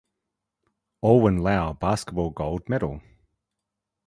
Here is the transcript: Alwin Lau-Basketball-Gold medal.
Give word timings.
Alwin 1.03 1.37
Lau-Basketball-Gold 1.37 2.67
medal. 2.69 3.03